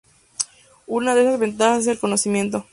Una 0.87 1.13
de 1.13 1.21
estas 1.21 1.39
ventajas 1.39 1.81
es 1.81 1.87
el 1.89 1.99
conocimiento. 1.99 2.65